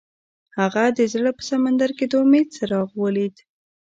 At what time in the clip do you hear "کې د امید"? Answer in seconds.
1.97-2.47